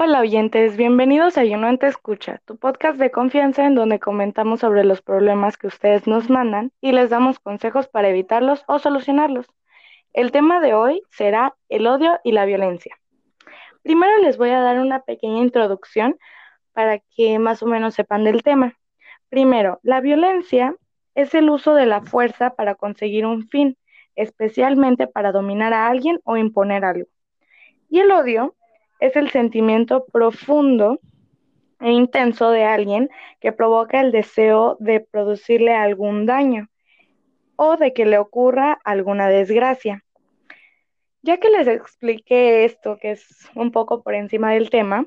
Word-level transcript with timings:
Hola 0.00 0.20
oyentes, 0.20 0.76
bienvenidos 0.76 1.36
a 1.38 1.44
Yo 1.44 1.58
Te 1.76 1.88
Escucha, 1.88 2.40
tu 2.44 2.56
podcast 2.56 3.00
de 3.00 3.10
confianza 3.10 3.66
en 3.66 3.74
donde 3.74 3.98
comentamos 3.98 4.60
sobre 4.60 4.84
los 4.84 5.02
problemas 5.02 5.56
que 5.56 5.66
ustedes 5.66 6.06
nos 6.06 6.30
mandan 6.30 6.70
y 6.80 6.92
les 6.92 7.10
damos 7.10 7.40
consejos 7.40 7.88
para 7.88 8.08
evitarlos 8.08 8.62
o 8.68 8.78
solucionarlos. 8.78 9.46
El 10.12 10.30
tema 10.30 10.60
de 10.60 10.72
hoy 10.72 11.02
será 11.10 11.56
el 11.68 11.88
odio 11.88 12.20
y 12.22 12.30
la 12.30 12.44
violencia. 12.44 12.96
Primero 13.82 14.18
les 14.18 14.38
voy 14.38 14.50
a 14.50 14.60
dar 14.60 14.78
una 14.78 15.00
pequeña 15.00 15.40
introducción 15.40 16.16
para 16.72 17.00
que 17.16 17.40
más 17.40 17.60
o 17.64 17.66
menos 17.66 17.94
sepan 17.94 18.22
del 18.22 18.44
tema. 18.44 18.78
Primero, 19.30 19.80
la 19.82 20.00
violencia 20.00 20.76
es 21.16 21.34
el 21.34 21.50
uso 21.50 21.74
de 21.74 21.86
la 21.86 22.02
fuerza 22.02 22.50
para 22.50 22.76
conseguir 22.76 23.26
un 23.26 23.48
fin, 23.48 23.76
especialmente 24.14 25.08
para 25.08 25.32
dominar 25.32 25.72
a 25.72 25.88
alguien 25.88 26.20
o 26.22 26.36
imponer 26.36 26.84
algo. 26.84 27.08
Y 27.90 27.98
el 27.98 28.12
odio 28.12 28.54
es 28.98 29.16
el 29.16 29.30
sentimiento 29.30 30.06
profundo 30.06 31.00
e 31.80 31.90
intenso 31.90 32.50
de 32.50 32.64
alguien 32.64 33.08
que 33.40 33.52
provoca 33.52 34.00
el 34.00 34.12
deseo 34.12 34.76
de 34.80 35.00
producirle 35.00 35.74
algún 35.74 36.26
daño 36.26 36.68
o 37.56 37.76
de 37.76 37.92
que 37.92 38.06
le 38.06 38.18
ocurra 38.18 38.78
alguna 38.84 39.28
desgracia. 39.28 40.04
Ya 41.22 41.38
que 41.38 41.50
les 41.50 41.66
expliqué 41.66 42.64
esto, 42.64 42.98
que 43.00 43.12
es 43.12 43.48
un 43.54 43.72
poco 43.72 44.02
por 44.02 44.14
encima 44.14 44.52
del 44.52 44.70
tema, 44.70 45.06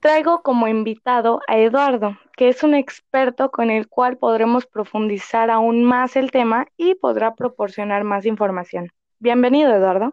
traigo 0.00 0.42
como 0.42 0.68
invitado 0.68 1.40
a 1.48 1.58
Eduardo, 1.58 2.18
que 2.36 2.48
es 2.48 2.62
un 2.62 2.74
experto 2.74 3.50
con 3.50 3.70
el 3.70 3.88
cual 3.88 4.18
podremos 4.18 4.66
profundizar 4.66 5.50
aún 5.50 5.82
más 5.82 6.16
el 6.16 6.30
tema 6.30 6.66
y 6.76 6.94
podrá 6.94 7.34
proporcionar 7.34 8.04
más 8.04 8.26
información. 8.26 8.90
Bienvenido, 9.18 9.74
Eduardo. 9.74 10.12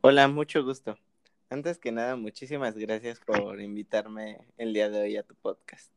Hola, 0.00 0.28
mucho 0.28 0.64
gusto. 0.64 0.96
Antes 1.48 1.78
que 1.78 1.92
nada, 1.92 2.16
muchísimas 2.16 2.76
gracias 2.76 3.20
por 3.20 3.60
invitarme 3.60 4.38
el 4.58 4.72
día 4.72 4.90
de 4.90 5.02
hoy 5.02 5.16
a 5.16 5.22
tu 5.22 5.34
podcast. 5.36 5.92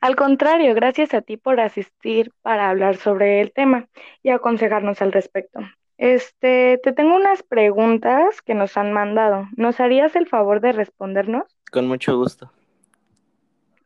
Al 0.00 0.16
contrario, 0.16 0.74
gracias 0.74 1.14
a 1.14 1.22
ti 1.22 1.36
por 1.36 1.60
asistir 1.60 2.32
para 2.42 2.68
hablar 2.68 2.96
sobre 2.96 3.40
el 3.40 3.52
tema 3.52 3.88
y 4.24 4.30
aconsejarnos 4.30 5.00
al 5.00 5.12
respecto. 5.12 5.60
Este, 5.98 6.80
te 6.82 6.92
tengo 6.92 7.14
unas 7.14 7.44
preguntas 7.44 8.42
que 8.42 8.54
nos 8.54 8.76
han 8.76 8.92
mandado. 8.92 9.46
¿Nos 9.56 9.78
harías 9.78 10.16
el 10.16 10.26
favor 10.26 10.60
de 10.60 10.72
respondernos? 10.72 11.44
Con 11.70 11.86
mucho 11.86 12.16
gusto. 12.16 12.50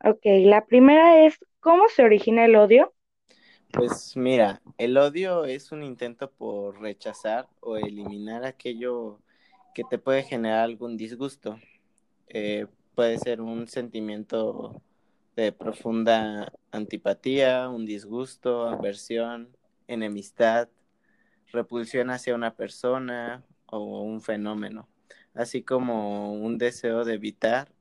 Ok, 0.03 0.21
la 0.23 0.65
primera 0.65 1.23
es, 1.25 1.37
¿cómo 1.59 1.87
se 1.89 2.03
origina 2.03 2.45
el 2.45 2.55
odio? 2.55 2.91
Pues 3.71 4.15
mira, 4.15 4.61
el 4.77 4.97
odio 4.97 5.45
es 5.45 5.71
un 5.71 5.83
intento 5.83 6.31
por 6.31 6.79
rechazar 6.81 7.47
o 7.59 7.77
eliminar 7.77 8.45
aquello 8.45 9.19
que 9.75 9.83
te 9.83 9.99
puede 9.99 10.23
generar 10.23 10.61
algún 10.61 10.97
disgusto. 10.97 11.59
Eh, 12.29 12.65
puede 12.95 13.19
ser 13.19 13.41
un 13.41 13.67
sentimiento 13.67 14.81
de 15.35 15.51
profunda 15.51 16.51
antipatía, 16.71 17.69
un 17.69 17.85
disgusto, 17.85 18.67
aversión, 18.67 19.55
enemistad, 19.87 20.69
repulsión 21.51 22.09
hacia 22.09 22.35
una 22.35 22.55
persona 22.55 23.43
o 23.67 24.01
un 24.01 24.21
fenómeno, 24.21 24.87
así 25.33 25.61
como 25.61 26.33
un 26.33 26.57
deseo 26.57 27.05
de 27.05 27.13
evitar 27.15 27.71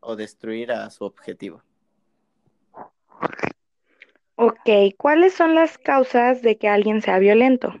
o 0.00 0.16
destruir 0.16 0.72
a 0.72 0.88
su 0.90 1.04
objetivo. 1.04 1.62
Ok, 4.40 4.94
¿cuáles 4.96 5.34
son 5.34 5.56
las 5.56 5.78
causas 5.78 6.42
de 6.42 6.58
que 6.58 6.68
alguien 6.68 7.02
sea 7.02 7.18
violento? 7.18 7.74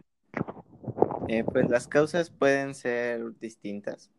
Eh, 1.28 1.44
pues 1.44 1.70
las 1.70 1.86
causas 1.86 2.30
pueden 2.30 2.74
ser 2.74 3.38
distintas. 3.38 4.10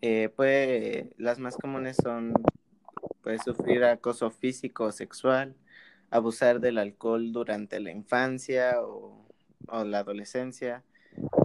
Eh, 0.00 1.10
las 1.16 1.40
más 1.40 1.56
comunes 1.56 1.96
son 2.00 2.34
puede 3.20 3.40
sufrir 3.40 3.82
acoso 3.82 4.30
físico 4.30 4.84
o 4.84 4.92
sexual, 4.92 5.56
abusar 6.08 6.60
del 6.60 6.78
alcohol 6.78 7.32
durante 7.32 7.80
la 7.80 7.90
infancia 7.90 8.80
o, 8.80 9.26
la 9.84 9.98
adolescencia. 9.98 10.84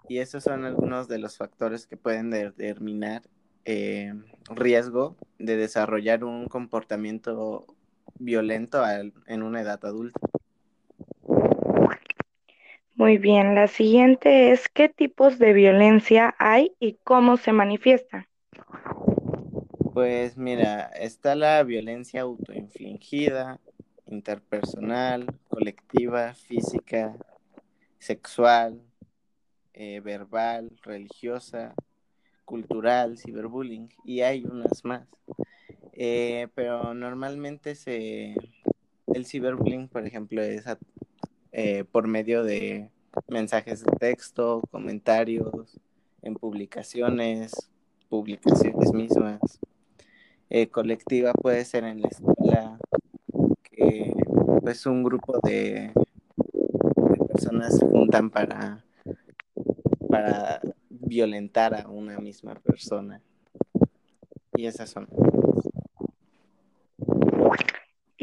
Y 0.07 0.19
esos 0.19 0.43
son 0.43 0.65
algunos 0.65 1.07
de 1.07 1.17
los 1.17 1.35
factores 1.35 1.87
que 1.87 1.97
pueden 1.97 2.29
determinar 2.29 3.23
eh, 3.65 4.13
riesgo 4.51 5.17
de 5.39 5.57
desarrollar 5.57 6.23
un 6.23 6.47
comportamiento 6.47 7.65
violento 8.19 8.83
en 9.25 9.41
una 9.41 9.61
edad 9.61 9.83
adulta. 9.83 10.19
Muy 13.03 13.17
bien, 13.17 13.53
la 13.53 13.67
siguiente 13.67 14.51
es 14.51 14.69
¿qué 14.69 14.87
tipos 14.87 15.37
de 15.37 15.51
violencia 15.51 16.33
hay 16.39 16.71
y 16.79 16.93
cómo 17.03 17.35
se 17.35 17.51
manifiesta? 17.51 18.29
Pues 19.93 20.37
mira, 20.37 20.83
está 20.85 21.35
la 21.35 21.61
violencia 21.63 22.21
autoinfligida, 22.21 23.59
interpersonal, 24.05 25.25
colectiva, 25.49 26.33
física, 26.33 27.17
sexual, 27.99 28.81
eh, 29.73 29.99
verbal, 29.99 30.71
religiosa, 30.81 31.73
cultural, 32.45 33.17
ciberbullying 33.17 33.89
y 34.05 34.21
hay 34.21 34.45
unas 34.45 34.85
más. 34.85 35.05
Eh, 35.91 36.47
pero 36.55 36.93
normalmente 36.93 37.75
se 37.75 38.33
el 39.07 39.25
ciberbullying, 39.25 39.89
por 39.89 40.07
ejemplo, 40.07 40.41
es 40.41 40.63
eh, 41.51 41.83
por 41.83 42.07
medio 42.07 42.45
de 42.45 42.92
mensajes 43.33 43.83
de 43.83 43.91
texto, 43.97 44.61
comentarios, 44.71 45.79
en 46.21 46.35
publicaciones, 46.35 47.51
publicaciones 48.07 48.93
mismas. 48.93 49.59
Eh, 50.49 50.67
colectiva 50.67 51.33
puede 51.33 51.65
ser 51.65 51.83
en 51.83 52.01
la 52.01 52.07
escuela, 52.09 52.77
que 53.63 54.13
pues 54.61 54.85
un 54.85 55.03
grupo 55.03 55.39
de, 55.43 55.91
personas 57.27 57.77
se 57.77 57.85
juntan 57.87 58.29
para, 58.29 58.85
para 60.07 60.61
violentar 60.89 61.73
a 61.73 61.89
una 61.89 62.19
misma 62.19 62.53
persona. 62.53 63.19
Y 64.55 64.67
esas 64.67 64.91
son. 64.91 65.07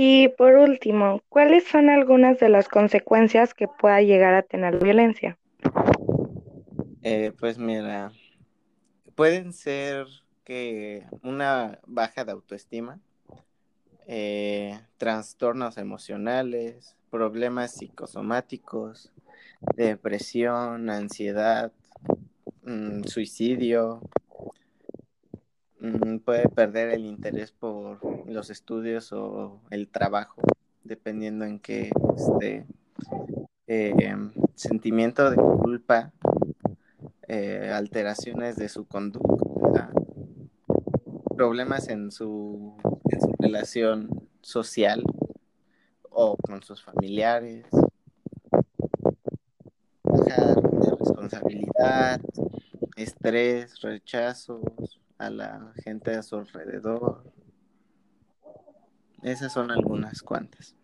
Y 0.03 0.29
por 0.29 0.55
último, 0.55 1.21
¿cuáles 1.29 1.65
son 1.65 1.91
algunas 1.91 2.41
de 2.41 2.49
las 2.49 2.69
consecuencias 2.69 3.53
que 3.53 3.69
pueda 3.69 4.01
llegar 4.01 4.33
a 4.33 4.41
tener 4.41 4.73
la 4.73 4.81
violencia? 4.81 5.37
Eh, 7.03 7.33
pues 7.39 7.59
mira, 7.59 8.11
pueden 9.15 9.53
ser 9.53 10.07
que 10.43 11.05
una 11.23 11.81
baja 11.87 12.25
de 12.25 12.33
autoestima, 12.33 12.99
eh, 14.07 14.81
trastornos 14.97 15.77
emocionales, 15.77 16.97
problemas 17.11 17.75
psicosomáticos, 17.75 19.13
depresión, 19.77 20.89
ansiedad, 20.89 21.73
mm, 22.63 23.03
suicidio, 23.03 24.01
Mm, 25.81 26.19
puede 26.19 26.47
perder 26.51 26.91
el 26.91 27.07
interés 27.07 27.53
por 27.53 27.99
los 28.31 28.51
estudios 28.51 29.13
o 29.13 29.61
el 29.71 29.89
trabajo, 29.89 30.43
dependiendo 30.85 31.45
en 31.45 31.59
qué 31.59 31.91
este, 32.17 32.67
eh, 33.67 34.17
sentimiento 34.55 35.31
de 35.31 35.37
culpa, 35.37 36.13
eh, 37.29 37.71
alteraciones 37.73 38.57
de 38.57 38.69
su 38.69 38.87
conducta, 38.87 39.91
problemas 41.37 41.89
en 41.89 42.11
su, 42.11 42.77
en 43.11 43.21
su 43.21 43.35
relación 43.39 44.29
social 44.41 45.05
o 46.11 46.37
con 46.37 46.63
sus 46.63 46.83
familiares, 46.83 47.67
baja 50.03 50.55
de 50.55 50.91
responsabilidad, 50.99 52.21
estrés, 52.97 53.81
rechazos, 53.81 55.01
a 55.21 55.29
la 55.29 55.73
gente 55.85 56.15
a 56.15 56.23
su 56.23 56.37
alrededor. 56.37 57.23
Esas 59.23 59.53
son 59.53 59.71
algunas 59.71 60.23
cuantas. 60.23 60.75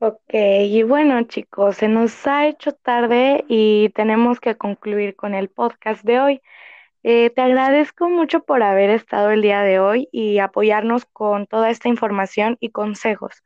Ok, 0.00 0.34
y 0.34 0.82
bueno 0.82 1.22
chicos, 1.22 1.76
se 1.76 1.88
nos 1.88 2.26
ha 2.26 2.46
hecho 2.46 2.72
tarde 2.72 3.44
y 3.48 3.88
tenemos 3.90 4.38
que 4.38 4.56
concluir 4.56 5.16
con 5.16 5.34
el 5.34 5.48
podcast 5.48 6.04
de 6.04 6.20
hoy. 6.20 6.42
Eh, 7.04 7.30
te 7.30 7.42
agradezco 7.42 8.08
mucho 8.08 8.40
por 8.40 8.62
haber 8.62 8.90
estado 8.90 9.30
el 9.30 9.40
día 9.40 9.62
de 9.62 9.78
hoy 9.78 10.08
y 10.10 10.38
apoyarnos 10.38 11.04
con 11.06 11.46
toda 11.46 11.70
esta 11.70 11.88
información 11.88 12.56
y 12.60 12.70
consejos. 12.70 13.44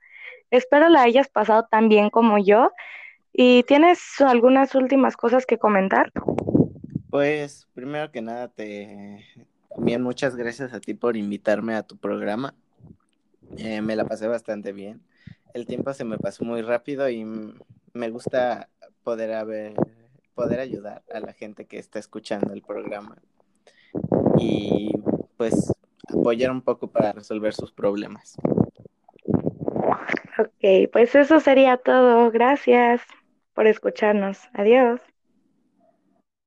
Espero 0.51 0.89
la 0.89 1.03
hayas 1.03 1.29
pasado 1.29 1.69
tan 1.71 1.89
bien 1.89 2.11
como 2.11 2.39
yo. 2.39 2.73
¿Y 3.33 3.63
tienes 3.65 4.21
algunas 4.21 4.75
últimas 4.75 5.17
cosas 5.17 5.47
que 5.47 5.59
comentar? 5.59 6.11
Pues 7.11 7.69
primero 7.75 8.11
que 8.11 8.21
nada 8.21 8.49
te 8.49 9.25
también 9.79 10.03
muchas 10.03 10.35
gracias 10.35 10.75
a 10.75 10.81
ti 10.81 10.93
por 10.93 11.17
invitarme 11.17 11.77
a 11.77 11.85
tu 11.85 11.97
programa. 11.97 12.53
Eh, 13.59 13.81
me 13.81 13.95
la 13.95 14.05
pasé 14.05 14.27
bastante 14.27 14.73
bien. 14.73 15.01
El 15.55 15.67
tiempo 15.67 15.95
se 15.95 16.05
me 16.05 16.19
pasó 16.19 16.45
muy 16.45 16.63
rápido 16.63 17.09
y 17.09 17.25
me 17.93 18.11
gusta 18.11 18.69
poder 19.05 19.35
haber 19.35 19.75
poder 20.35 20.59
ayudar 20.59 21.05
a 21.15 21.21
la 21.21 21.33
gente 21.33 21.65
que 21.67 21.79
está 21.79 22.01
escuchando 22.01 22.53
el 22.53 22.63
programa 22.63 23.19
y 24.37 24.91
pues 25.37 25.73
apoyar 26.09 26.51
un 26.51 26.63
poco 26.63 26.89
para 26.89 27.13
resolver 27.13 27.55
sus 27.55 27.71
problemas. 27.71 28.37
Ok, 30.39 30.91
pues 30.93 31.15
eso 31.15 31.39
sería 31.39 31.77
todo. 31.77 32.33
Gracias 32.33 33.01
por 33.55 33.69
escucharnos. 33.69 34.41
Adiós. 34.55 35.01